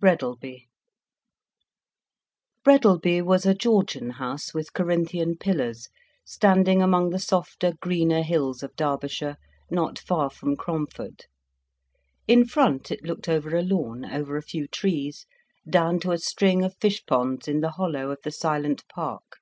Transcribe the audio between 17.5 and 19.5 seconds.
the hollow of the silent park.